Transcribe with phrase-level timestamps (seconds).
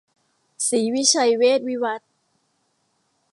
[0.67, 2.09] ศรีวิชัยเวชวิวัฒน์